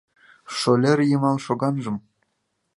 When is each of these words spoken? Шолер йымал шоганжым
Шолер 0.57 0.99
йымал 1.09 1.37
шоганжым 1.45 1.97